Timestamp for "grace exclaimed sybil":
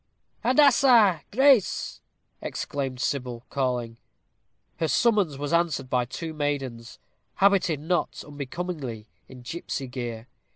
1.31-3.43